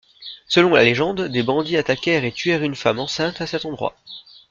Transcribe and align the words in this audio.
Selon 0.47 0.71
la 0.71 0.83
légende, 0.83 1.21
des 1.27 1.43
bandits 1.43 1.77
attaquèrent 1.77 2.23
et 2.25 2.31
tuèrent 2.31 2.63
une 2.63 2.73
femme 2.73 2.97
enceinte 2.97 3.39
à 3.39 3.45
cet 3.45 3.65
endroit. 3.65 3.95